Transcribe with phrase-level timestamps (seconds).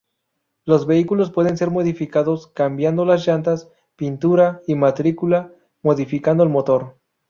[0.65, 6.95] Los vehículos pueden ser modificados cambiando las llantas, pintura y matrícula, modificando el motor.